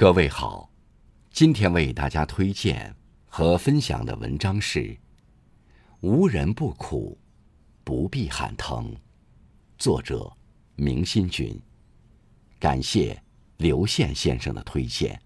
[0.00, 0.72] 各位好，
[1.30, 4.80] 今天为大家推荐和分享的文章是
[6.00, 7.18] 《无人不苦，
[7.84, 8.94] 不必喊疼》，
[9.76, 10.32] 作者
[10.74, 11.54] 明心君。
[12.58, 13.22] 感谢
[13.58, 15.20] 刘宪先生的推荐。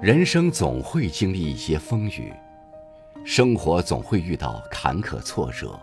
[0.00, 2.32] 人生总会经历一些风雨，
[3.24, 5.76] 生活总会遇到坎坷挫折。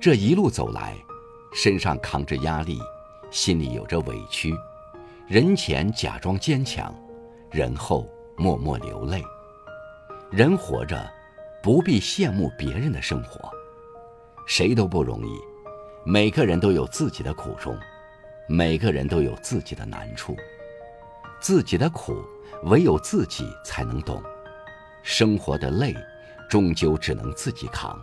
[0.00, 0.96] 这一路走来，
[1.52, 2.78] 身上扛着压力，
[3.30, 4.54] 心里有着委屈，
[5.28, 6.94] 人前假装坚强，
[7.50, 9.22] 人后默默流泪。
[10.30, 11.06] 人活着，
[11.62, 13.50] 不必羡慕别人的生活，
[14.46, 15.38] 谁都不容易，
[16.06, 17.76] 每个人都有自己的苦衷，
[18.48, 20.34] 每个人都有自己的难处，
[21.40, 22.22] 自己的苦。
[22.64, 24.22] 唯有自己才能懂，
[25.02, 25.96] 生活的累，
[26.46, 27.98] 终究只能自己扛。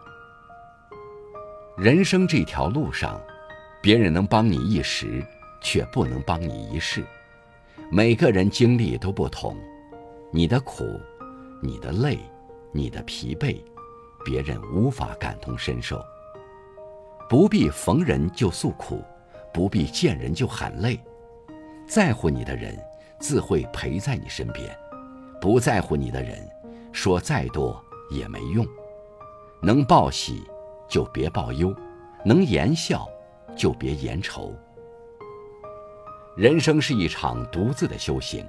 [1.77, 3.21] 人生这条路上，
[3.83, 5.23] 别人能帮你一时，
[5.61, 7.05] 却不能帮你一世。
[7.91, 9.55] 每个人经历都不同，
[10.31, 10.99] 你的苦，
[11.61, 12.17] 你的累，
[12.71, 13.61] 你的疲惫，
[14.25, 16.03] 别人无法感同身受。
[17.29, 19.03] 不必逢人就诉苦，
[19.53, 20.99] 不必见人就喊累，
[21.87, 22.75] 在乎你的人。
[23.19, 24.77] 自会陪在你身边，
[25.41, 26.47] 不在乎你的人，
[26.91, 28.65] 说再多也没用。
[29.61, 30.43] 能报喜
[30.87, 31.73] 就别报忧，
[32.23, 33.07] 能言笑
[33.55, 34.53] 就别言愁。
[36.35, 38.45] 人生是一场独自的修行，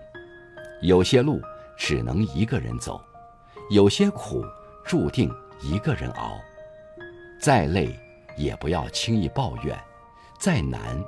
[0.82, 1.40] 有些路
[1.76, 3.00] 只能一个人走，
[3.70, 4.44] 有些苦
[4.84, 6.38] 注定一个人熬。
[7.40, 7.98] 再累
[8.36, 9.78] 也不要轻易抱怨，
[10.38, 11.02] 再难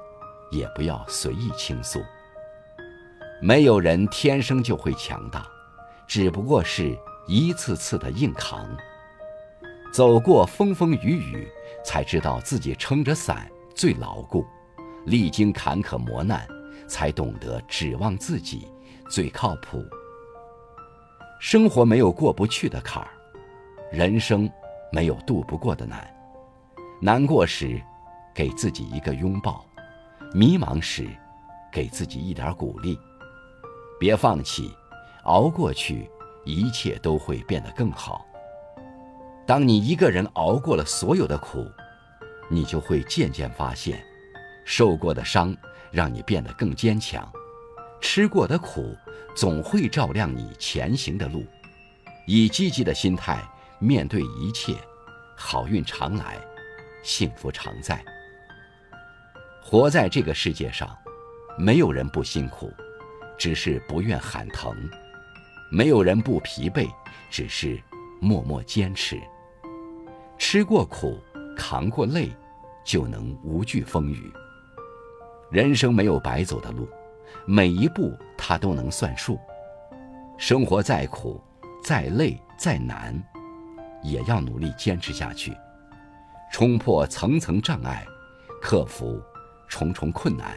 [0.50, 2.00] 也不要随意倾诉。
[3.42, 5.46] 没有人天生就会强大，
[6.06, 6.94] 只不过是
[7.26, 8.68] 一次次的硬扛。
[9.90, 11.48] 走过风风雨雨，
[11.82, 14.44] 才知道自己撑着伞最牢固；
[15.06, 16.46] 历经坎坷磨难，
[16.86, 18.68] 才懂得指望自己
[19.08, 19.82] 最靠谱。
[21.40, 23.08] 生活没有过不去的坎儿，
[23.90, 24.48] 人生
[24.92, 26.06] 没有渡不过的难。
[27.00, 27.80] 难过时，
[28.34, 29.64] 给自己一个拥抱；
[30.34, 31.08] 迷茫时，
[31.72, 32.98] 给自己一点鼓励。
[34.00, 34.74] 别放弃，
[35.24, 36.10] 熬过去，
[36.46, 38.24] 一切都会变得更好。
[39.46, 41.70] 当你一个人熬过了所有的苦，
[42.48, 44.02] 你就会渐渐发现，
[44.64, 45.54] 受过的伤
[45.90, 47.30] 让你变得更坚强，
[48.00, 48.96] 吃过的苦
[49.36, 51.44] 总会照亮你前行的路。
[52.26, 53.38] 以积极的心态
[53.78, 54.74] 面对一切，
[55.36, 56.38] 好运常来，
[57.02, 58.02] 幸福常在。
[59.62, 60.96] 活在这个世界上，
[61.58, 62.72] 没有人不辛苦。
[63.40, 64.76] 只是不愿喊疼，
[65.72, 66.86] 没有人不疲惫，
[67.30, 67.82] 只是
[68.20, 69.18] 默默坚持。
[70.36, 71.18] 吃过苦，
[71.56, 72.28] 扛过累，
[72.84, 74.30] 就能无惧风雨。
[75.50, 76.86] 人生没有白走的路，
[77.46, 79.40] 每一步它都能算数。
[80.36, 81.42] 生活再苦、
[81.82, 83.18] 再累、再难，
[84.02, 85.56] 也要努力坚持下去，
[86.52, 88.06] 冲破层层障碍，
[88.60, 89.18] 克服
[89.66, 90.54] 重重困难。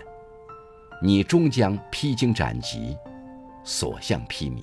[1.01, 2.97] 你终将披荆斩棘，
[3.63, 4.61] 所向披靡。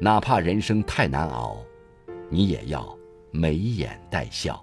[0.00, 1.58] 哪怕人生太难熬，
[2.28, 2.96] 你也要
[3.30, 4.62] 眉眼带笑。